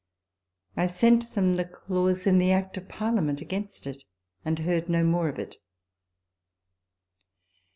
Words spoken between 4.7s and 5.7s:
no more of it.